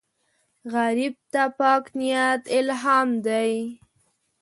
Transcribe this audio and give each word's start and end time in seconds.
غریب 0.73 1.13
ته 1.31 1.43
پاک 1.57 1.85
نیت 1.97 2.43
الهام 2.57 3.09
دی 3.25 3.51